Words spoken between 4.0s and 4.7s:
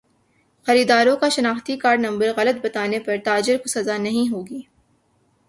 نہیں ہوگی